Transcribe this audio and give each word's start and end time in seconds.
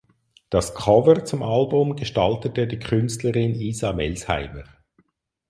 Das 0.49 0.73
Cover 0.73 1.25
zum 1.25 1.43
Album 1.43 1.95
gestaltete 1.95 2.65
die 2.65 2.79
Künstlerin 2.79 3.53
Isa 3.53 3.93
Melsheimer. 3.93 4.63